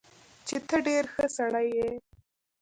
[0.47, 1.89] چې تۀ ډېر ښۀ سړے ئې